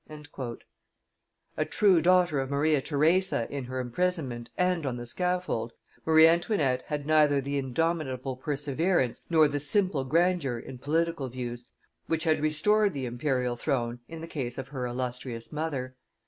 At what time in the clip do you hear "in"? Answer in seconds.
3.51-3.65, 10.57-10.79, 14.07-14.21